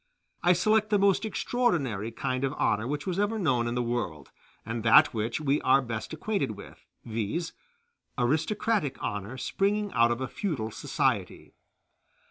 I 0.41 0.53
select 0.53 0.89
the 0.89 0.97
most 0.97 1.25
extraordinary 1.25 2.09
kind 2.11 2.43
of 2.43 2.55
honor 2.57 2.87
which 2.87 3.05
was 3.05 3.19
ever 3.19 3.37
known 3.37 3.67
in 3.67 3.75
the 3.75 3.83
world, 3.83 4.31
and 4.65 4.81
that 4.81 5.13
which 5.13 5.39
we 5.39 5.61
are 5.61 5.79
best 5.79 6.11
acquainted 6.11 6.57
with, 6.57 6.87
viz., 7.05 7.53
aristocratic 8.17 8.97
honor 8.99 9.37
springing 9.37 9.91
out 9.93 10.09
of 10.09 10.31
feudal 10.33 10.71
society. 10.71 11.53